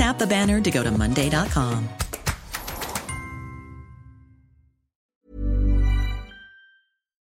Tap 0.00 0.18
the 0.18 0.26
banner 0.26 0.62
to 0.62 0.70
go 0.70 0.82
to 0.82 0.90
Monday.com. 0.90 1.88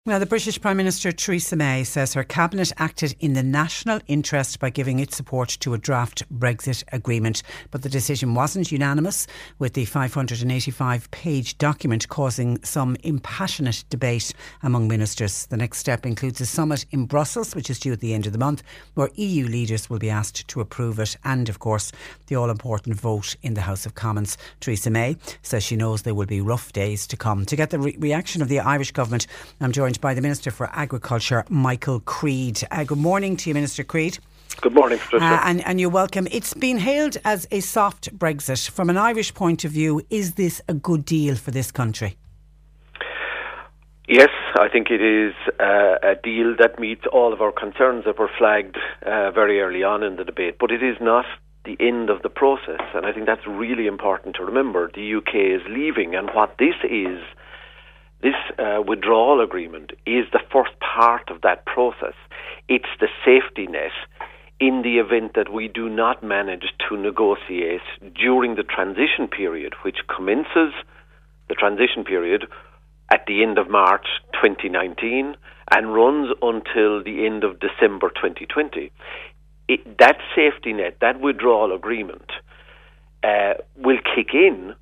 Well, 0.08 0.22
the 0.22 0.25
British 0.25 0.61
Prime 0.61 0.77
Minister 0.77 1.11
Theresa 1.11 1.58
May 1.58 1.83
says 1.83 2.13
her 2.13 2.23
cabinet 2.23 2.72
acted 2.77 3.13
in 3.19 3.33
the 3.33 3.44
national 3.44 4.00
interest 4.08 4.58
by 4.58 4.69
giving 4.69 4.99
its 4.99 5.17
support 5.17 5.49
to 5.59 5.73
a 5.73 5.77
draft 5.77 6.23
Brexit 6.33 6.86
agreement. 6.94 7.44
But 7.72 7.81
the 7.81 7.89
decision 7.89 8.33
wasn't 8.33 8.72
unanimous, 8.72 9.27
with 9.59 9.73
the 9.73 9.83
585 9.83 11.11
page 11.11 11.58
document 11.58 12.08
causing 12.08 12.64
some 12.64 12.95
impassionate 13.03 13.83
debate 13.89 14.33
among 14.64 14.88
ministers. 14.88 15.45
The 15.47 15.58
next 15.58 15.80
step 15.80 16.05
includes 16.05 16.39
a 16.39 16.45
summit 16.45 16.86
in 16.92 17.05
Brussels, 17.05 17.53
which 17.53 17.69
is 17.69 17.77
due 17.77 17.92
at 17.92 17.99
the 17.99 18.14
end 18.14 18.25
of 18.27 18.31
the 18.31 18.39
month, 18.39 18.64
where 18.94 19.09
EU 19.16 19.45
leaders 19.45 19.89
will 19.89 19.99
be 19.99 20.09
asked 20.09 20.47
to 20.47 20.61
approve 20.61 20.99
it, 20.99 21.17
and 21.25 21.49
of 21.49 21.59
course, 21.59 21.92
the 22.27 22.38
all 22.38 22.49
important 22.49 22.95
vote 22.95 23.36
in 23.42 23.55
the 23.55 23.61
House 23.61 23.86
of 23.86 23.95
Commons. 23.95 24.38
Theresa 24.61 24.89
May 24.89 25.17
says 25.42 25.66
she 25.66 25.75
knows 25.75 26.03
there 26.03 26.16
will 26.16 26.25
be 26.25 26.39
rough 26.39 26.71
days 26.71 27.08
to 27.08 27.17
come. 27.17 27.45
To 27.45 27.58
get 27.58 27.71
the 27.71 27.80
re- 27.80 27.97
reaction 27.99 28.42
of 28.42 28.47
the 28.47 28.61
Irish 28.61 28.94
government, 28.94 29.27
I'm 29.59 29.73
joined 29.73 29.96
by 30.01 30.13
the 30.13 30.21
Minister 30.21 30.51
for 30.51 30.69
Agriculture, 30.73 31.45
Michael 31.49 31.99
Creed. 32.01 32.61
Uh, 32.71 32.83
good 32.83 32.97
morning 32.97 33.37
to 33.37 33.49
you, 33.49 33.53
Minister 33.53 33.83
Creed. 33.83 34.19
Good 34.61 34.73
morning, 34.73 34.97
Patricia. 34.97 35.25
Uh, 35.25 35.41
and, 35.43 35.65
and 35.65 35.79
you're 35.79 35.89
welcome. 35.89 36.27
It's 36.31 36.53
been 36.53 36.77
hailed 36.77 37.17
as 37.23 37.47
a 37.51 37.59
soft 37.59 38.17
Brexit. 38.17 38.69
From 38.69 38.89
an 38.89 38.97
Irish 38.97 39.33
point 39.33 39.63
of 39.63 39.71
view, 39.71 40.01
is 40.09 40.33
this 40.33 40.61
a 40.67 40.73
good 40.73 41.05
deal 41.05 41.35
for 41.35 41.51
this 41.51 41.71
country? 41.71 42.17
Yes, 44.07 44.29
I 44.57 44.69
think 44.69 44.89
it 44.89 45.01
is 45.01 45.33
uh, 45.59 45.97
a 46.01 46.15
deal 46.23 46.55
that 46.59 46.79
meets 46.79 47.03
all 47.11 47.33
of 47.33 47.41
our 47.41 47.51
concerns 47.51 48.05
that 48.05 48.17
were 48.17 48.31
flagged 48.37 48.77
uh, 49.05 49.31
very 49.31 49.59
early 49.59 49.83
on 49.83 50.01
in 50.01 50.15
the 50.15 50.23
debate, 50.23 50.55
but 50.59 50.71
it 50.71 50.81
is 50.81 50.95
not 51.01 51.25
the 51.65 51.75
end 51.79 52.09
of 52.09 52.21
the 52.21 52.29
process, 52.29 52.79
and 52.95 53.05
I 53.05 53.11
think 53.11 53.25
that's 53.25 53.45
really 53.45 53.85
important 53.85 54.37
to 54.37 54.45
remember. 54.45 54.89
The 54.95 55.15
UK 55.15 55.35
is 55.35 55.61
leaving, 55.69 56.15
and 56.15 56.29
what 56.33 56.55
this 56.57 56.75
is 56.89 57.19
this 58.21 58.35
uh, 58.57 58.81
withdrawal 58.85 59.41
agreement 59.41 59.91
is 60.05 60.25
the 60.31 60.41
first 60.51 60.71
part 60.79 61.29
of 61.29 61.41
that 61.41 61.65
process. 61.65 62.15
It's 62.67 62.89
the 62.99 63.08
safety 63.23 63.67
net 63.67 63.92
in 64.59 64.81
the 64.81 64.97
event 64.97 65.33
that 65.36 65.53
we 65.53 65.67
do 65.67 65.87
not 65.87 66.23
manage 66.23 66.65
to 66.89 66.97
negotiate 66.97 67.81
during 68.15 68.55
the 68.55 68.64
transition 68.64 69.27
period, 69.27 69.73
which 69.83 69.97
commences 70.14 70.73
the 71.47 71.55
transition 71.55 72.03
period 72.03 72.47
at 73.11 73.25
the 73.27 73.43
end 73.43 73.58
of 73.58 73.69
March 73.69 74.08
2019 74.33 75.36
and 75.71 75.93
runs 75.93 76.30
until 76.42 77.03
the 77.03 77.25
end 77.25 77.43
of 77.43 77.59
December 77.59 78.09
2020. 78.09 78.92
It, 79.67 79.97
that 79.99 80.17
safety 80.36 80.73
net, 80.73 80.97
that 81.02 81.19
withdrawal 81.19 81.75
agreement, 81.75 82.31
uh, 83.23 83.53
will 83.75 83.99
kick 84.15 84.33
in 84.33 84.73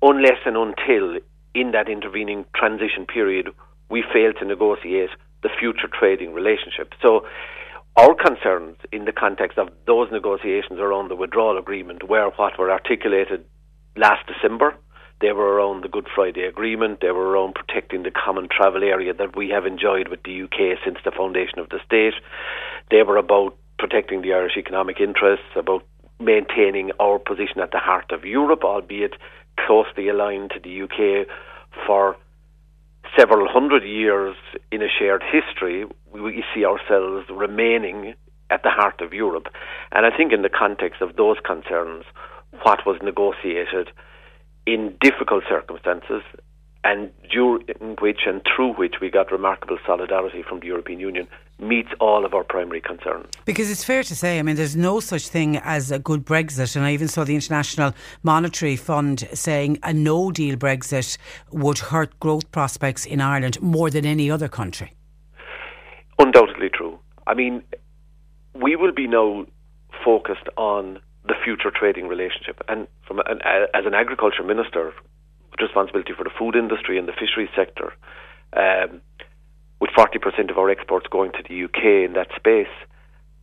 unless 0.00 0.38
and 0.44 0.56
until 0.56 1.18
in 1.54 1.72
that 1.72 1.88
intervening 1.88 2.44
transition 2.54 3.06
period, 3.06 3.48
we 3.90 4.02
failed 4.12 4.36
to 4.40 4.46
negotiate 4.46 5.10
the 5.42 5.50
future 5.58 5.88
trading 5.88 6.32
relationship. 6.32 6.92
So, 7.02 7.26
our 7.96 8.14
concerns 8.14 8.76
in 8.90 9.04
the 9.04 9.12
context 9.12 9.58
of 9.58 9.68
those 9.86 10.10
negotiations 10.10 10.80
around 10.80 11.08
the 11.08 11.16
withdrawal 11.16 11.58
agreement 11.58 12.08
were 12.08 12.30
what 12.36 12.58
were 12.58 12.70
articulated 12.70 13.44
last 13.96 14.26
December. 14.26 14.74
They 15.20 15.32
were 15.32 15.54
around 15.54 15.84
the 15.84 15.88
Good 15.88 16.08
Friday 16.14 16.44
Agreement. 16.44 17.00
They 17.00 17.10
were 17.10 17.28
around 17.28 17.54
protecting 17.54 18.02
the 18.02 18.10
common 18.10 18.48
travel 18.48 18.82
area 18.82 19.12
that 19.12 19.36
we 19.36 19.50
have 19.50 19.66
enjoyed 19.66 20.08
with 20.08 20.22
the 20.22 20.42
UK 20.42 20.78
since 20.84 20.98
the 21.04 21.12
foundation 21.12 21.58
of 21.58 21.68
the 21.68 21.80
state. 21.84 22.14
They 22.90 23.02
were 23.02 23.18
about 23.18 23.56
protecting 23.78 24.22
the 24.22 24.32
Irish 24.32 24.56
economic 24.56 24.98
interests, 24.98 25.46
about 25.54 25.84
maintaining 26.18 26.92
our 26.98 27.18
position 27.18 27.60
at 27.60 27.72
the 27.72 27.78
heart 27.78 28.10
of 28.10 28.24
Europe, 28.24 28.64
albeit 28.64 29.14
closely 29.58 30.08
aligned 30.08 30.50
to 30.50 30.60
the 30.60 30.82
UK 30.82 31.26
for 31.86 32.16
several 33.18 33.48
hundred 33.48 33.84
years 33.84 34.36
in 34.70 34.82
a 34.82 34.88
shared 34.88 35.22
history, 35.22 35.84
we 36.12 36.44
see 36.54 36.64
ourselves 36.64 37.26
remaining 37.30 38.14
at 38.50 38.62
the 38.62 38.70
heart 38.70 39.00
of 39.00 39.12
Europe. 39.12 39.46
And 39.92 40.06
I 40.06 40.16
think, 40.16 40.32
in 40.32 40.42
the 40.42 40.48
context 40.48 41.00
of 41.00 41.16
those 41.16 41.36
concerns, 41.44 42.04
what 42.62 42.86
was 42.86 42.98
negotiated 43.02 43.90
in 44.66 44.94
difficult 45.00 45.44
circumstances 45.48 46.22
and 46.84 47.10
during 47.30 47.64
which 48.00 48.20
and 48.26 48.42
through 48.44 48.74
which 48.74 48.96
we 49.00 49.10
got 49.10 49.32
remarkable 49.32 49.78
solidarity 49.86 50.42
from 50.42 50.60
the 50.60 50.66
European 50.66 51.00
Union 51.00 51.28
meets 51.62 51.90
all 52.00 52.24
of 52.24 52.34
our 52.34 52.44
primary 52.44 52.80
concerns. 52.80 53.26
Because 53.44 53.70
it's 53.70 53.84
fair 53.84 54.02
to 54.02 54.16
say, 54.16 54.38
I 54.38 54.42
mean, 54.42 54.56
there's 54.56 54.76
no 54.76 55.00
such 55.00 55.28
thing 55.28 55.56
as 55.58 55.90
a 55.90 55.98
good 55.98 56.26
Brexit. 56.26 56.76
And 56.76 56.84
I 56.84 56.92
even 56.92 57.08
saw 57.08 57.24
the 57.24 57.34
International 57.34 57.94
Monetary 58.22 58.76
Fund 58.76 59.28
saying 59.32 59.78
a 59.82 59.92
no 59.92 60.30
deal 60.30 60.56
Brexit 60.56 61.16
would 61.50 61.78
hurt 61.78 62.18
growth 62.20 62.50
prospects 62.50 63.06
in 63.06 63.20
Ireland 63.20 63.60
more 63.62 63.90
than 63.90 64.04
any 64.04 64.30
other 64.30 64.48
country. 64.48 64.92
Undoubtedly 66.18 66.68
true. 66.68 66.98
I 67.26 67.34
mean, 67.34 67.62
we 68.54 68.76
will 68.76 68.92
be 68.92 69.06
now 69.06 69.46
focused 70.04 70.48
on 70.56 71.00
the 71.24 71.34
future 71.44 71.70
trading 71.70 72.08
relationship. 72.08 72.60
And 72.68 72.88
from 73.06 73.20
an, 73.20 73.40
as 73.44 73.86
an 73.86 73.94
agriculture 73.94 74.42
minister, 74.42 74.92
responsibility 75.60 76.12
for 76.16 76.24
the 76.24 76.30
food 76.36 76.56
industry 76.56 76.98
and 76.98 77.06
the 77.06 77.12
fisheries 77.12 77.50
sector, 77.54 77.92
um, 78.54 79.00
with 79.82 79.90
40% 79.98 80.48
of 80.48 80.58
our 80.58 80.70
exports 80.70 81.08
going 81.10 81.32
to 81.32 81.42
the 81.42 81.64
UK 81.64 82.06
in 82.06 82.12
that 82.12 82.28
space, 82.36 82.70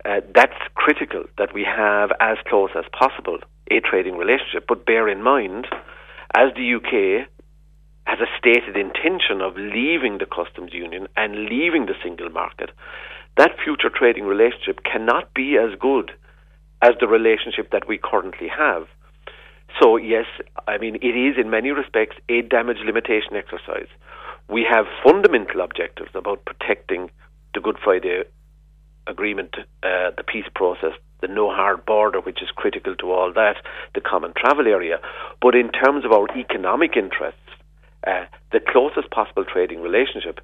uh, 0.05 0.21
that's 0.33 0.55
critical 0.73 1.25
that 1.37 1.53
we 1.53 1.65
have 1.65 2.11
as 2.21 2.37
close 2.47 2.69
as 2.77 2.85
possible 2.97 3.39
a 3.69 3.81
trading 3.81 4.15
relationship. 4.15 4.63
But 4.65 4.85
bear 4.85 5.09
in 5.09 5.21
mind, 5.21 5.67
as 6.33 6.53
the 6.55 6.75
UK 6.75 7.27
has 8.07 8.19
a 8.21 8.31
stated 8.39 8.77
intention 8.77 9.41
of 9.41 9.57
leaving 9.57 10.19
the 10.19 10.25
customs 10.25 10.71
union 10.71 11.09
and 11.17 11.49
leaving 11.51 11.87
the 11.87 11.99
single 12.01 12.29
market, 12.29 12.69
that 13.35 13.59
future 13.61 13.91
trading 13.93 14.23
relationship 14.23 14.79
cannot 14.85 15.33
be 15.33 15.57
as 15.57 15.77
good 15.77 16.09
as 16.81 16.91
the 17.01 17.07
relationship 17.07 17.69
that 17.73 17.85
we 17.85 17.99
currently 18.01 18.47
have. 18.47 18.87
So, 19.81 19.97
yes, 19.97 20.25
I 20.69 20.77
mean, 20.77 20.95
it 21.01 21.15
is 21.19 21.35
in 21.37 21.49
many 21.49 21.71
respects 21.71 22.15
a 22.29 22.43
damage 22.43 22.79
limitation 22.85 23.35
exercise. 23.35 23.91
We 24.49 24.65
have 24.67 24.87
fundamental 25.03 25.61
objectives 25.61 26.09
about 26.15 26.43
protecting 26.43 27.11
the 27.53 27.61
Good 27.61 27.77
Friday 27.83 28.23
Agreement, 29.05 29.55
uh, 29.83 30.09
the 30.17 30.23
peace 30.25 30.49
process, 30.55 30.93
the 31.21 31.27
no 31.27 31.49
hard 31.51 31.85
border, 31.85 32.19
which 32.19 32.41
is 32.41 32.49
critical 32.55 32.95
to 32.95 33.11
all 33.11 33.31
that, 33.33 33.57
the 33.93 34.01
common 34.01 34.33
travel 34.35 34.67
area. 34.67 34.99
But 35.39 35.53
in 35.53 35.69
terms 35.69 36.03
of 36.03 36.11
our 36.11 36.27
economic 36.35 36.97
interests, 36.97 37.39
uh, 38.07 38.25
the 38.51 38.59
closest 38.59 39.11
possible 39.11 39.45
trading 39.45 39.81
relationship 39.81 40.39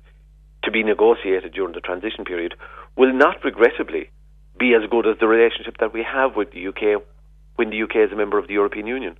to 0.63 0.71
be 0.71 0.83
negotiated 0.83 1.53
during 1.53 1.73
the 1.73 1.81
transition 1.81 2.25
period 2.25 2.53
will 2.95 3.13
not 3.13 3.43
regrettably 3.43 4.11
be 4.59 4.75
as 4.75 4.87
good 4.89 5.07
as 5.07 5.17
the 5.19 5.27
relationship 5.27 5.77
that 5.79 5.93
we 5.93 6.03
have 6.03 6.35
with 6.35 6.51
the 6.51 6.67
UK 6.67 7.01
when 7.55 7.71
the 7.71 7.81
UK 7.81 8.07
is 8.07 8.11
a 8.11 8.15
member 8.15 8.37
of 8.37 8.47
the 8.47 8.53
European 8.53 8.85
Union. 8.85 9.17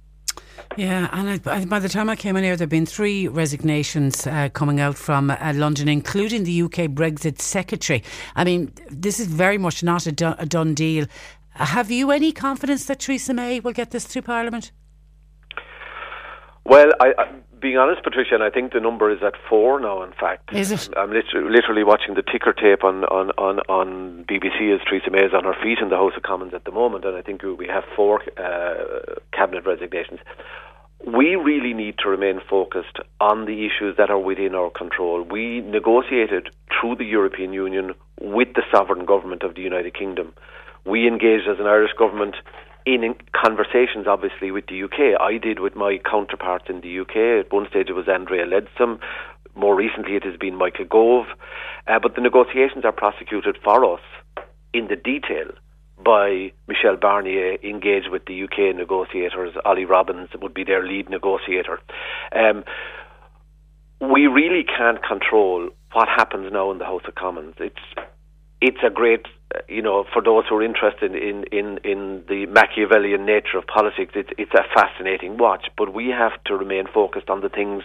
Yeah, 0.77 1.09
and 1.13 1.41
I, 1.45 1.65
by 1.65 1.79
the 1.79 1.89
time 1.89 2.09
I 2.09 2.15
came 2.15 2.35
in 2.35 2.43
here, 2.43 2.55
there 2.57 2.63
have 2.65 2.69
been 2.69 2.85
three 2.85 3.27
resignations 3.27 4.27
uh, 4.27 4.49
coming 4.49 4.79
out 4.79 4.97
from 4.97 5.31
uh, 5.31 5.53
London, 5.55 5.87
including 5.87 6.43
the 6.43 6.63
UK 6.63 6.89
Brexit 6.91 7.39
Secretary. 7.39 8.03
I 8.35 8.43
mean, 8.43 8.73
this 8.89 9.19
is 9.19 9.27
very 9.27 9.57
much 9.57 9.83
not 9.83 10.05
a, 10.05 10.11
do- 10.11 10.35
a 10.37 10.45
done 10.45 10.73
deal. 10.73 11.05
Have 11.51 11.91
you 11.91 12.11
any 12.11 12.33
confidence 12.33 12.85
that 12.85 12.99
Theresa 12.99 13.33
May 13.33 13.61
will 13.61 13.71
get 13.71 13.91
this 13.91 14.05
through 14.05 14.23
Parliament? 14.23 14.71
Well, 16.65 16.91
I, 16.99 17.13
I, 17.17 17.27
being 17.65 17.77
honest, 17.77 18.03
Patricia, 18.03 18.35
and 18.35 18.43
I 18.43 18.51
think 18.51 18.73
the 18.73 18.79
number 18.79 19.09
is 19.11 19.23
at 19.25 19.33
four 19.49 19.79
now. 19.79 20.03
In 20.03 20.11
fact, 20.11 20.53
is 20.53 20.71
it? 20.71 20.87
I'm, 20.95 21.11
literally, 21.11 21.49
literally 21.49 21.83
watching 21.83 22.13
the 22.13 22.21
ticker 22.21 22.53
tape 22.53 22.83
on, 22.83 23.05
on, 23.05 23.31
on, 23.39 23.57
on 23.67 24.23
BBC 24.29 24.71
as 24.71 24.81
Theresa 24.87 25.09
May 25.09 25.25
is 25.25 25.33
on 25.33 25.45
her 25.45 25.55
feet 25.63 25.79
in 25.81 25.89
the 25.89 25.95
House 25.95 26.13
of 26.15 26.21
Commons 26.21 26.53
at 26.53 26.63
the 26.65 26.71
moment, 26.71 27.05
and 27.05 27.17
I 27.17 27.23
think 27.23 27.41
we 27.41 27.65
have 27.65 27.83
four 27.95 28.21
uh, 28.37 29.17
cabinet 29.33 29.65
resignations. 29.65 30.19
We 31.07 31.35
really 31.35 31.73
need 31.73 31.95
to 32.03 32.09
remain 32.09 32.39
focused 32.47 32.99
on 33.19 33.45
the 33.45 33.65
issues 33.65 33.97
that 33.97 34.11
are 34.11 34.19
within 34.19 34.53
our 34.53 34.69
control. 34.69 35.23
We 35.23 35.61
negotiated 35.61 36.49
through 36.69 36.97
the 36.97 37.05
European 37.05 37.51
Union 37.51 37.95
with 38.21 38.49
the 38.53 38.61
sovereign 38.71 39.07
government 39.07 39.41
of 39.41 39.55
the 39.55 39.61
United 39.61 39.97
Kingdom. 39.97 40.33
We 40.85 41.07
engaged 41.07 41.47
as 41.49 41.57
an 41.59 41.65
Irish 41.65 41.93
government 41.97 42.35
in 42.85 43.15
conversations, 43.33 44.07
obviously, 44.07 44.51
with 44.51 44.67
the 44.67 44.83
UK. 44.83 45.19
I 45.19 45.37
did 45.37 45.59
with 45.59 45.75
my 45.75 45.99
counterparts 46.09 46.65
in 46.69 46.81
the 46.81 46.99
UK. 46.99 47.45
At 47.45 47.53
one 47.53 47.67
stage, 47.69 47.89
it 47.89 47.93
was 47.93 48.07
Andrea 48.07 48.45
Leadsom. 48.45 48.99
More 49.55 49.75
recently, 49.75 50.15
it 50.15 50.23
has 50.23 50.37
been 50.37 50.55
Michael 50.55 50.85
Gove. 50.85 51.25
Uh, 51.87 51.99
but 51.99 52.15
the 52.15 52.21
negotiations 52.21 52.85
are 52.85 52.91
prosecuted 52.91 53.57
for 53.63 53.93
us 53.93 54.01
in 54.73 54.87
the 54.87 54.95
detail 54.95 55.51
by 56.03 56.51
Michel 56.67 56.97
Barnier, 56.97 57.57
engaged 57.63 58.09
with 58.11 58.25
the 58.25 58.43
UK 58.43 58.75
negotiators. 58.75 59.55
Ollie 59.63 59.85
Robbins 59.85 60.29
would 60.41 60.53
be 60.53 60.63
their 60.63 60.85
lead 60.85 61.09
negotiator. 61.09 61.79
Um, 62.35 62.63
we 64.01 64.27
really 64.27 64.63
can't 64.63 65.01
control 65.01 65.69
what 65.93 66.09
happens 66.09 66.51
now 66.51 66.71
in 66.71 66.77
the 66.77 66.85
House 66.85 67.03
of 67.07 67.15
Commons. 67.15 67.55
It's 67.59 67.79
it's 68.61 68.77
a 68.85 68.89
great, 68.89 69.25
you 69.67 69.81
know, 69.81 70.05
for 70.11 70.21
those 70.21 70.43
who 70.49 70.55
are 70.55 70.63
interested 70.63 71.15
in, 71.15 71.43
in, 71.51 71.79
in 71.83 72.23
the 72.27 72.45
Machiavellian 72.47 73.25
nature 73.25 73.57
of 73.57 73.65
politics, 73.67 74.13
it's, 74.15 74.29
it's 74.37 74.53
a 74.53 74.63
fascinating 74.73 75.37
watch. 75.37 75.67
But 75.77 75.93
we 75.93 76.09
have 76.09 76.31
to 76.45 76.55
remain 76.55 76.85
focused 76.93 77.29
on 77.29 77.41
the 77.41 77.49
things 77.49 77.83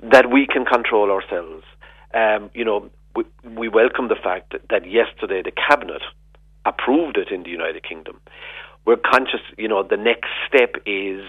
that 0.00 0.30
we 0.30 0.46
can 0.46 0.64
control 0.64 1.10
ourselves. 1.10 1.64
Um, 2.14 2.50
you 2.54 2.64
know, 2.64 2.90
we, 3.14 3.24
we 3.44 3.68
welcome 3.68 4.08
the 4.08 4.16
fact 4.22 4.52
that, 4.52 4.62
that 4.70 4.90
yesterday 4.90 5.42
the 5.42 5.52
cabinet 5.52 6.02
approved 6.64 7.16
it 7.16 7.28
in 7.30 7.42
the 7.42 7.50
United 7.50 7.82
Kingdom. 7.82 8.20
We're 8.84 8.96
conscious, 8.96 9.40
you 9.56 9.68
know, 9.68 9.82
the 9.82 9.96
next 9.96 10.28
step 10.46 10.76
is 10.86 11.22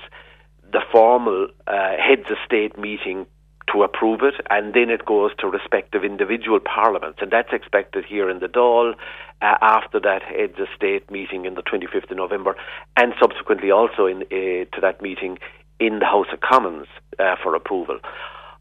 the 0.72 0.82
formal 0.92 1.48
uh, 1.66 1.96
heads 1.98 2.30
of 2.30 2.38
state 2.46 2.78
meeting 2.78 3.26
to 3.74 3.84
approve 3.84 4.22
it, 4.24 4.36
and 4.50 4.74
then 4.74 4.90
it 4.90 5.06
goes 5.06 5.32
to 5.40 5.48
respective 5.48 6.04
individual 6.04 6.60
parliaments, 6.60 7.20
and 7.22 7.32
that's 7.32 7.52
expected 7.52 8.06
here 8.06 8.30
in 8.30 8.40
the 8.40 8.48
Dáil 8.48 8.94
uh, 9.42 9.56
after 9.62 10.00
that 10.00 10.22
heads 10.24 10.60
of 10.60 10.68
state 10.76 11.10
meeting 11.12 11.46
in 11.46 11.56
the 11.56 11.62
25th 11.62 12.10
of 12.10 12.18
November, 12.18 12.56
and 12.96 13.14
subsequently 13.22 13.72
also 13.72 14.06
in, 14.06 14.24
uh, 14.24 14.66
to 14.74 14.82
that 14.82 15.02
meeting 15.02 15.38
in 15.80 16.00
the 16.00 16.06
House 16.06 16.28
of 16.34 16.40
Commons 16.40 16.88
uh, 17.20 17.36
for 17.44 17.56
approval. 17.56 18.00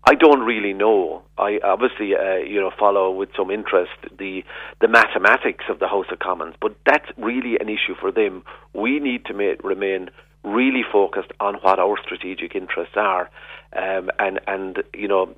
I 0.08 0.14
don't 0.14 0.40
really 0.40 0.72
know. 0.72 1.22
I 1.36 1.58
obviously, 1.64 2.14
uh, 2.14 2.36
you 2.36 2.60
know, 2.60 2.70
follow 2.78 3.10
with 3.10 3.30
some 3.36 3.50
interest 3.50 3.90
the 4.16 4.44
the 4.80 4.86
mathematics 4.86 5.64
of 5.68 5.80
the 5.80 5.88
House 5.88 6.06
of 6.12 6.20
Commons, 6.20 6.54
but 6.60 6.76
that's 6.86 7.08
really 7.16 7.56
an 7.58 7.68
issue 7.68 7.96
for 8.00 8.12
them. 8.12 8.44
We 8.72 9.00
need 9.00 9.24
to 9.26 9.34
ma- 9.34 9.58
remain 9.64 10.10
really 10.46 10.82
focused 10.90 11.32
on 11.40 11.54
what 11.56 11.78
our 11.78 11.96
strategic 12.02 12.54
interests 12.54 12.94
are, 12.96 13.28
um, 13.74 14.10
and 14.18 14.40
and 14.46 14.82
you 14.94 15.08
know. 15.08 15.34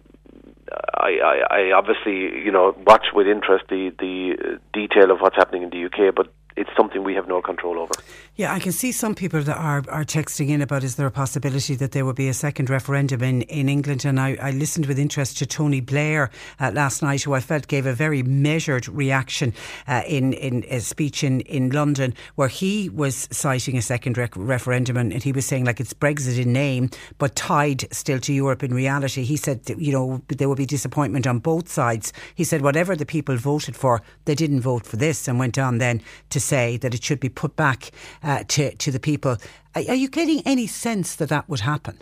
I, 0.95 1.19
I, 1.25 1.57
I 1.61 1.73
obviously, 1.73 2.45
you 2.45 2.53
know, 2.53 2.77
watch 2.87 3.07
with 3.15 3.27
interest 3.27 3.65
the, 3.71 3.91
the 3.99 4.61
detail 4.75 5.11
of 5.11 5.21
what's 5.21 5.37
happening 5.37 5.63
in 5.63 5.71
the 5.71 5.87
UK, 5.87 6.15
but 6.15 6.31
it's 6.59 6.71
something 6.77 7.05
we 7.05 7.15
have 7.15 7.29
no 7.29 7.41
control 7.41 7.79
over. 7.79 7.95
Yeah, 8.35 8.53
I 8.53 8.59
can 8.59 8.73
see 8.73 8.93
some 8.93 9.15
people 9.15 9.43
that 9.43 9.57
are, 9.57 9.83
are 9.89 10.05
texting 10.05 10.49
in 10.49 10.61
about 10.61 10.83
is 10.85 10.97
there 10.97 11.07
a 11.07 11.11
possibility 11.11 11.75
that 11.77 11.93
there 11.93 12.05
will 12.05 12.13
be 12.13 12.29
a 12.29 12.35
second 12.35 12.69
referendum 12.69 13.23
in, 13.23 13.43
in 13.43 13.69
England? 13.69 14.05
And 14.05 14.19
I, 14.19 14.37
I 14.41 14.51
listened 14.51 14.87
with 14.87 14.99
interest 14.99 15.39
to 15.39 15.47
Tony 15.47 15.81
Blair 15.81 16.31
uh, 16.61 16.73
last 16.75 17.03
night, 17.03 17.23
who 17.23 17.33
I 17.33 17.41
felt 17.41 17.69
gave 17.69 17.87
a 17.87 17.93
very 17.93 18.23
measured 18.23 18.89
reaction 18.89 19.55
uh, 19.87 20.03
in, 20.07 20.33
in 20.33 20.65
a 20.69 20.81
speech 20.81 21.23
in, 21.23 21.41
in 21.43 21.71
London, 21.71 22.15
where 22.35 22.49
he 22.49 22.89
was 22.89 23.29
citing 23.31 23.77
a 23.77 23.83
second 23.83 24.19
rec- 24.19 24.37
referendum 24.37 24.97
and, 24.97 25.23
he 25.23 25.33
was 25.33 25.47
saying, 25.47 25.65
like, 25.65 25.81
it's 25.81 25.93
Brexit 25.93 26.41
in 26.41 26.53
name, 26.53 26.91
but 27.19 27.35
tied 27.35 27.93
still 27.93 28.21
to 28.21 28.33
Europe 28.33 28.63
in 28.63 28.73
reality. 28.73 29.25
He 29.25 29.37
said, 29.37 29.65
that, 29.65 29.81
you 29.81 29.93
know, 29.93 30.23
there 30.29 30.49
will 30.49 30.57
be 30.57 30.67
disappointment 30.67 31.27
on 31.27 31.41
both 31.41 31.69
sides. 31.69 32.13
He 32.35 32.45
said, 32.45 32.63
whatever 32.63 32.95
the 32.95 33.05
people 33.05 33.37
voted 33.37 33.77
for, 33.77 34.01
they 34.25 34.35
didn't 34.35 34.61
vote 34.61 34.87
for 34.87 34.97
this, 34.97 35.29
and 35.29 35.39
went 35.39 35.59
on 35.59 35.79
then 35.79 36.01
to 36.31 36.41
say 36.49 36.77
that 36.79 36.95
it 36.95 37.05
should 37.05 37.21
be 37.21 37.29
put 37.29 37.57
back 37.57 37.91
uh, 38.23 38.45
to, 38.49 38.75
to 38.77 38.91
the 38.91 39.01
people. 39.01 39.37
Are, 39.75 39.95
you 39.95 40.09
getting 40.09 40.43
any 40.45 40.67
sense 40.67 41.15
that 41.17 41.29
that 41.29 41.49
would 41.49 41.61
happen? 41.61 41.99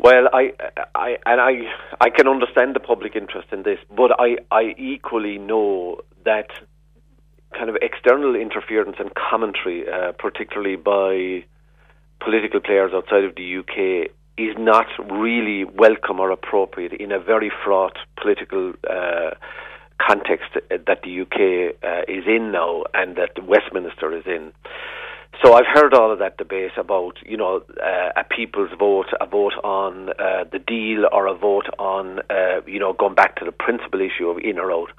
Well, 0.00 0.28
I, 0.32 0.52
I, 0.94 1.16
and 1.26 1.40
I, 1.40 1.52
I 2.00 2.10
can 2.10 2.28
understand 2.28 2.76
the 2.76 2.80
public 2.80 3.16
interest 3.16 3.48
in 3.52 3.62
this, 3.62 3.78
but 3.96 4.10
I, 4.20 4.36
I 4.50 4.74
equally 4.78 5.38
know 5.38 6.00
that 6.24 6.50
kind 7.56 7.70
of 7.70 7.76
external 7.82 8.36
interference 8.36 8.96
and 8.98 9.10
commentary, 9.14 9.88
uh, 9.88 10.12
particularly 10.12 10.76
by 10.76 11.44
political 12.20 12.60
players 12.60 12.92
outside 12.94 13.24
of 13.24 13.34
the 13.34 13.58
UK, 13.58 14.10
is 14.36 14.54
not 14.56 14.86
really 15.10 15.64
welcome 15.64 16.20
or 16.20 16.30
appropriate 16.30 16.92
in 16.92 17.10
a 17.10 17.18
very 17.18 17.50
fraught 17.64 17.96
political 18.20 18.72
uh, 18.88 19.30
context 20.00 20.50
that 20.70 21.02
the 21.02 21.20
UK 21.20 21.76
uh, 21.82 22.02
is 22.08 22.24
in 22.26 22.52
now 22.52 22.84
and 22.94 23.16
that 23.16 23.44
Westminster 23.44 24.16
is 24.16 24.24
in. 24.26 24.52
So 25.44 25.54
I've 25.54 25.66
heard 25.72 25.94
all 25.94 26.10
of 26.10 26.18
that 26.18 26.36
debate 26.36 26.72
about, 26.76 27.18
you 27.24 27.36
know, 27.36 27.62
uh, 27.80 28.10
a 28.16 28.24
people's 28.24 28.70
vote, 28.78 29.06
a 29.20 29.26
vote 29.26 29.52
on 29.62 30.10
uh, 30.10 30.44
the 30.50 30.58
deal, 30.58 31.06
or 31.12 31.26
a 31.26 31.34
vote 31.34 31.66
on, 31.78 32.20
uh, 32.30 32.60
you 32.66 32.80
know, 32.80 32.92
going 32.92 33.14
back 33.14 33.36
to 33.36 33.44
the 33.44 33.52
principal 33.52 34.00
issue 34.00 34.28
of 34.28 34.38
in 34.38 34.58
or 34.58 34.72
out. 34.72 34.90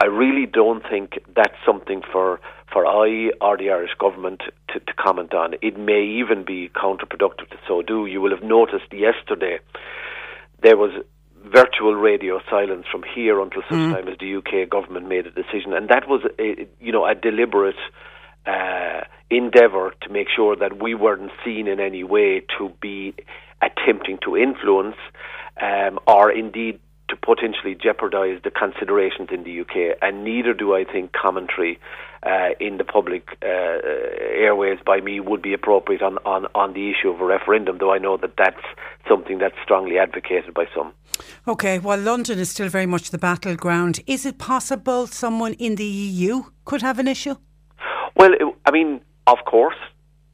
I 0.00 0.06
really 0.06 0.46
don't 0.46 0.82
think 0.88 1.18
that's 1.34 1.56
something 1.66 2.02
for 2.12 2.40
for 2.72 2.86
I 2.86 3.30
or 3.40 3.56
the 3.56 3.70
Irish 3.70 3.94
government 3.98 4.42
to, 4.68 4.80
to 4.80 4.92
comment 4.92 5.32
on. 5.32 5.54
It 5.62 5.78
may 5.78 6.04
even 6.04 6.44
be 6.44 6.70
counterproductive 6.76 7.48
to 7.50 7.58
so 7.66 7.80
do. 7.80 8.04
You 8.04 8.20
will 8.20 8.30
have 8.30 8.44
noticed 8.44 8.92
yesterday 8.92 9.58
there 10.62 10.76
was 10.76 10.92
virtual 11.52 11.94
radio 11.94 12.40
silence 12.50 12.86
from 12.90 13.02
here 13.14 13.40
until 13.40 13.62
such 13.62 13.78
mm. 13.78 13.92
time 13.92 14.08
as 14.08 14.18
the 14.18 14.36
UK 14.36 14.68
government 14.68 15.08
made 15.08 15.26
a 15.26 15.30
decision, 15.30 15.72
and 15.72 15.88
that 15.88 16.08
was 16.08 16.22
a, 16.38 16.68
you 16.80 16.92
know 16.92 17.06
a 17.06 17.14
deliberate 17.14 17.76
uh, 18.46 19.00
endeavour 19.30 19.94
to 20.02 20.08
make 20.10 20.28
sure 20.34 20.56
that 20.56 20.82
we 20.82 20.94
weren't 20.94 21.30
seen 21.44 21.66
in 21.66 21.80
any 21.80 22.04
way 22.04 22.42
to 22.58 22.70
be 22.80 23.14
attempting 23.60 24.18
to 24.24 24.36
influence 24.36 24.96
um, 25.60 25.98
or 26.06 26.30
indeed 26.30 26.78
to 27.08 27.16
potentially 27.16 27.74
jeopardise 27.74 28.40
the 28.44 28.50
considerations 28.50 29.28
in 29.32 29.42
the 29.44 29.60
UK, 29.60 29.98
and 30.02 30.24
neither 30.24 30.52
do 30.54 30.74
I 30.74 30.84
think 30.84 31.12
commentary 31.12 31.78
uh, 32.22 32.50
in 32.60 32.78
the 32.78 32.84
public 32.84 33.28
uh, 33.42 33.46
airways 33.46 34.78
by 34.84 35.00
me 35.00 35.20
would 35.20 35.42
be 35.42 35.52
appropriate 35.52 36.02
on, 36.02 36.18
on, 36.24 36.46
on 36.54 36.72
the 36.72 36.90
issue 36.90 37.08
of 37.10 37.20
a 37.20 37.24
referendum, 37.24 37.78
though 37.78 37.92
I 37.92 37.98
know 37.98 38.16
that 38.16 38.34
that's 38.36 38.64
something 39.08 39.38
that's 39.38 39.54
strongly 39.62 39.98
advocated 39.98 40.54
by 40.54 40.66
some. 40.74 40.92
Okay, 41.46 41.78
well, 41.78 41.98
London 41.98 42.38
is 42.38 42.50
still 42.50 42.68
very 42.68 42.86
much 42.86 43.10
the 43.10 43.18
battleground. 43.18 44.00
Is 44.06 44.26
it 44.26 44.38
possible 44.38 45.06
someone 45.06 45.54
in 45.54 45.76
the 45.76 45.84
EU 45.84 46.44
could 46.64 46.82
have 46.82 46.98
an 46.98 47.08
issue? 47.08 47.36
Well, 48.16 48.32
I 48.66 48.70
mean, 48.70 49.00
of 49.26 49.38
course, 49.46 49.76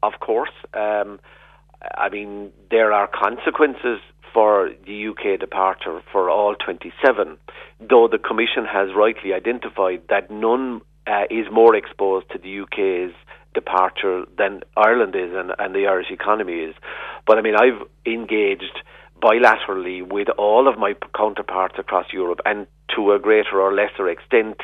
of 0.02 0.12
course. 0.20 0.52
Um, 0.72 1.20
I 1.96 2.08
mean, 2.08 2.50
there 2.70 2.92
are 2.92 3.06
consequences 3.06 4.00
for 4.32 4.70
the 4.86 5.08
UK 5.08 5.38
departure 5.38 6.02
for 6.10 6.28
all 6.28 6.54
27, 6.56 7.38
though 7.80 8.08
the 8.08 8.18
Commission 8.18 8.64
has 8.64 8.88
rightly 8.96 9.32
identified 9.32 10.02
that 10.08 10.30
none 10.30 10.80
uh, 11.06 11.24
is 11.30 11.46
more 11.52 11.74
exposed 11.74 12.30
to 12.30 12.38
the 12.38 12.60
UK's 12.60 13.14
departure 13.54 14.24
than 14.36 14.62
Ireland 14.76 15.14
is 15.14 15.30
and, 15.32 15.52
and 15.58 15.74
the 15.74 15.86
Irish 15.86 16.10
economy 16.10 16.54
is. 16.54 16.74
But 17.26 17.38
I 17.38 17.42
mean, 17.42 17.54
I've 17.54 17.86
engaged 18.04 18.82
bilaterally 19.22 20.06
with 20.06 20.28
all 20.36 20.68
of 20.68 20.78
my 20.78 20.94
counterparts 21.16 21.76
across 21.78 22.12
Europe, 22.12 22.40
and 22.44 22.66
to 22.94 23.12
a 23.12 23.18
greater 23.18 23.60
or 23.60 23.72
lesser 23.72 24.08
extent, 24.08 24.60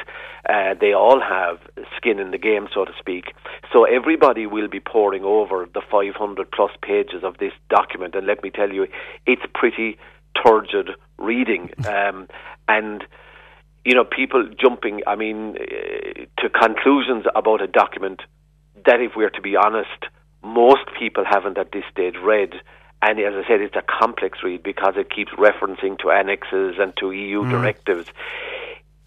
uh, 0.48 0.74
they 0.78 0.92
all 0.92 1.20
have 1.20 1.58
skin 1.96 2.18
in 2.18 2.30
the 2.30 2.38
game, 2.38 2.68
so 2.74 2.84
to 2.84 2.92
speak. 2.98 3.32
So 3.72 3.84
everybody 3.84 4.46
will 4.46 4.68
be 4.68 4.80
poring 4.80 5.24
over 5.24 5.66
the 5.72 5.80
500 5.90 6.50
plus 6.50 6.72
pages 6.82 7.24
of 7.24 7.38
this 7.38 7.52
document, 7.70 8.14
and 8.14 8.26
let 8.26 8.42
me 8.42 8.50
tell 8.50 8.70
you, 8.70 8.86
it's 9.26 9.42
pretty 9.54 9.98
turgid 10.44 10.90
reading. 11.18 11.70
Um, 11.90 12.28
and 12.68 13.04
you 13.84 13.94
know, 13.94 14.04
people 14.04 14.48
jumping, 14.60 15.00
I 15.06 15.16
mean, 15.16 15.56
uh, 15.56 16.42
to 16.42 16.48
conclusions 16.50 17.24
about 17.34 17.62
a 17.62 17.66
document 17.66 18.20
that, 18.86 19.00
if 19.00 19.12
we're 19.16 19.30
to 19.30 19.40
be 19.40 19.56
honest, 19.56 20.06
most 20.42 20.84
people 20.98 21.24
haven't 21.28 21.58
at 21.58 21.72
this 21.72 21.84
stage 21.90 22.16
read. 22.22 22.52
And 23.02 23.18
as 23.18 23.32
I 23.34 23.48
said, 23.48 23.60
it's 23.62 23.76
a 23.76 23.82
complex 23.82 24.38
read 24.42 24.62
because 24.62 24.94
it 24.96 25.10
keeps 25.10 25.32
referencing 25.32 25.98
to 26.00 26.10
annexes 26.10 26.76
and 26.78 26.92
to 26.98 27.12
EU 27.12 27.42
mm. 27.42 27.50
directives. 27.50 28.08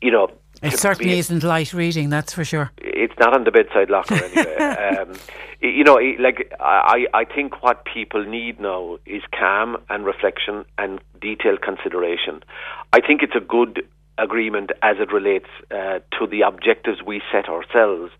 You 0.01 0.11
know, 0.11 0.27
It 0.63 0.79
certainly 0.79 1.13
be, 1.13 1.19
isn't 1.19 1.43
light 1.43 1.73
reading, 1.73 2.09
that's 2.09 2.33
for 2.33 2.43
sure. 2.43 2.71
It's 2.77 3.13
not 3.19 3.35
on 3.35 3.43
the 3.43 3.51
bedside 3.51 3.89
locker 3.89 4.15
anyway. 4.15 4.55
um, 4.97 5.13
you 5.61 5.83
know, 5.83 5.99
like 6.19 6.51
I, 6.59 7.05
I 7.13 7.23
think 7.23 7.61
what 7.61 7.85
people 7.85 8.25
need 8.25 8.59
now 8.59 8.97
is 9.05 9.21
calm 9.37 9.77
and 9.89 10.05
reflection 10.05 10.65
and 10.77 10.99
detailed 11.21 11.61
consideration. 11.61 12.43
I 12.91 12.99
think 12.99 13.21
it's 13.21 13.35
a 13.35 13.39
good 13.39 13.87
agreement 14.17 14.71
as 14.81 14.97
it 14.99 15.11
relates 15.11 15.49
uh, 15.71 15.99
to 16.19 16.27
the 16.29 16.41
objectives 16.41 16.99
we 17.05 17.21
set 17.31 17.49
ourselves. 17.49 18.11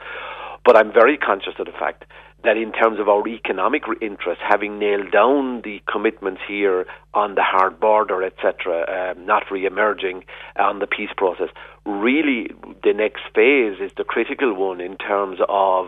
But 0.66 0.78
I'm 0.78 0.92
very 0.94 1.18
conscious 1.18 1.54
of 1.60 1.66
the 1.66 1.72
fact 1.74 2.06
that 2.44 2.58
in 2.58 2.72
terms 2.74 3.00
of 3.00 3.08
our 3.08 3.26
economic 3.28 3.84
interests, 4.02 4.44
having 4.48 4.78
nailed 4.78 5.12
down 5.12 5.62
the 5.64 5.82
commitments 5.92 6.42
here 6.48 6.86
on 7.14 7.36
the 7.36 7.44
hard 7.44 7.80
border, 7.80 8.22
etc., 8.22 9.14
um, 9.16 9.26
not 9.26 9.44
re-emerging 9.50 10.24
on 10.58 10.80
the 10.80 10.88
peace 10.88 11.12
process, 11.16 11.50
really 11.86 12.50
the 12.84 12.94
next 12.94 13.22
phase 13.34 13.80
is 13.80 13.92
the 13.96 14.04
critical 14.04 14.54
one 14.54 14.82
in 14.82 14.98
terms 14.98 15.40
of 15.48 15.88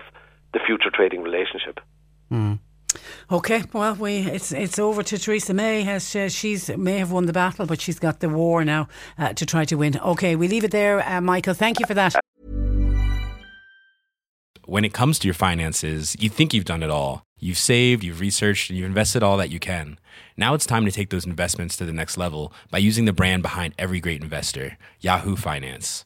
the 0.54 0.60
future 0.66 0.90
trading 0.94 1.22
relationship. 1.22 1.80
Okay, 3.32 3.64
well, 3.74 3.96
we 3.96 4.18
it's 4.18 4.52
it's 4.52 4.78
over 4.78 5.02
to 5.02 5.18
Theresa 5.18 5.54
May. 5.54 5.88
As 5.88 6.16
uh, 6.16 6.30
she's 6.30 6.70
may 6.78 7.00
have 7.00 7.12
won 7.12 7.26
the 7.26 7.34
battle, 7.34 7.66
but 7.66 7.82
she's 7.82 7.98
got 7.98 8.20
the 8.20 8.30
war 8.30 8.64
now 8.64 8.88
uh, 9.18 9.34
to 9.34 9.46
try 9.46 9.66
to 9.66 9.76
win. 9.76 9.98
Okay, 10.00 10.36
we 10.36 10.48
leave 10.48 10.64
it 10.64 10.72
there, 10.72 11.08
uh, 11.08 11.22
Michael. 11.22 11.56
Thank 11.56 11.80
you 11.80 11.88
for 11.88 11.96
that. 11.96 12.16
When 14.66 14.86
it 14.86 14.94
comes 14.94 15.20
to 15.20 15.28
your 15.28 15.36
finances, 15.36 16.16
you 16.20 16.30
think 16.30 16.54
you've 16.54 16.66
done 16.66 16.84
it 16.84 16.90
all. 16.90 17.24
You've 17.38 17.58
saved, 17.58 18.04
you've 18.04 18.20
researched, 18.20 18.70
and 18.70 18.78
you've 18.78 18.88
invested 18.88 19.22
all 19.22 19.38
that 19.38 19.52
you 19.52 19.60
can. 19.60 20.00
Now 20.38 20.54
it's 20.54 20.66
time 20.66 20.86
to 20.86 20.92
take 20.92 21.10
those 21.10 21.26
investments 21.26 21.78
to 21.78 21.86
the 21.86 21.94
next 21.94 22.18
level 22.18 22.54
by 22.72 22.78
using 22.78 23.06
the 23.06 23.14
brand 23.14 23.44
behind 23.44 23.74
every 23.78 24.00
great 24.00 24.24
investor, 24.24 24.78
Yahoo 25.00 25.36
Finance. 25.36 26.06